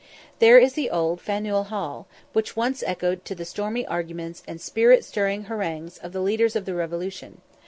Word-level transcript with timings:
There 0.39 0.57
is 0.57 0.73
the 0.73 0.89
old 0.89 1.21
Faneuil 1.21 1.65
Hall, 1.65 2.07
which 2.33 2.55
once 2.55 2.81
echoed 2.87 3.23
to 3.25 3.35
the 3.35 3.45
stormy 3.45 3.85
arguments 3.85 4.41
and 4.47 4.59
spirit 4.59 5.05
stirring 5.05 5.43
harangues 5.43 5.99
of 5.99 6.11
the 6.11 6.21
leaders 6.21 6.55
of 6.55 6.65
the 6.65 6.73
Revolution. 6.73 7.39